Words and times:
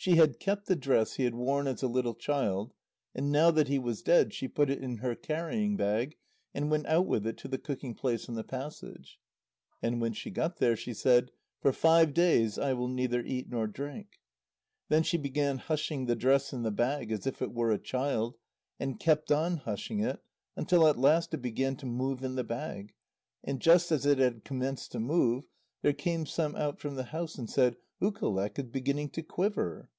She 0.00 0.14
had 0.14 0.38
kept 0.38 0.66
the 0.66 0.76
dress 0.76 1.14
he 1.16 1.24
had 1.24 1.34
worn 1.34 1.66
as 1.66 1.82
a 1.82 1.88
little 1.88 2.14
child, 2.14 2.72
and 3.16 3.32
now 3.32 3.50
that 3.50 3.66
he 3.66 3.80
was 3.80 4.00
dead, 4.00 4.32
she 4.32 4.46
put 4.46 4.70
it 4.70 4.80
in 4.80 4.98
her 4.98 5.16
carrying 5.16 5.76
bag, 5.76 6.14
and 6.54 6.70
went 6.70 6.86
out 6.86 7.06
with 7.08 7.26
it 7.26 7.36
to 7.38 7.48
the 7.48 7.58
cooking 7.58 7.96
place 7.96 8.28
in 8.28 8.36
the 8.36 8.44
passage. 8.44 9.18
And 9.82 10.00
when 10.00 10.12
she 10.12 10.30
got 10.30 10.58
there, 10.58 10.76
she 10.76 10.94
said: 10.94 11.32
"For 11.60 11.72
five 11.72 12.14
days 12.14 12.60
I 12.60 12.74
will 12.74 12.86
neither 12.86 13.20
eat 13.22 13.48
nor 13.50 13.66
drink." 13.66 14.20
Then 14.88 15.02
she 15.02 15.16
began 15.18 15.58
hushing 15.58 16.06
the 16.06 16.14
dress 16.16 16.52
in 16.52 16.62
the 16.62 16.70
bag 16.70 17.10
as 17.10 17.26
if 17.26 17.42
it 17.42 17.52
were 17.52 17.72
a 17.72 17.78
child, 17.78 18.36
and 18.78 19.00
kept 19.00 19.32
on 19.32 19.56
hushing 19.56 19.98
it 19.98 20.22
until 20.56 20.86
at 20.86 20.96
last 20.96 21.34
it 21.34 21.42
began 21.42 21.74
to 21.74 21.86
move 21.86 22.22
in 22.22 22.36
the 22.36 22.44
bag, 22.44 22.94
and 23.42 23.58
just 23.60 23.90
as 23.90 24.06
it 24.06 24.18
had 24.18 24.44
commenced 24.44 24.92
to 24.92 25.00
move, 25.00 25.42
there 25.82 25.92
came 25.92 26.24
some 26.24 26.54
out 26.54 26.78
from 26.78 26.94
the 26.94 27.04
house 27.04 27.36
and 27.36 27.50
said: 27.50 27.76
"Ukaleq 28.00 28.56
is 28.60 28.64
beginning 28.66 29.08
to 29.10 29.22
quiver." 29.24 29.90